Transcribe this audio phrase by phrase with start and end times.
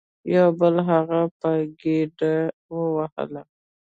[0.35, 1.49] یو بل هغه په
[1.81, 2.35] ګیډه
[2.75, 3.41] وواهه.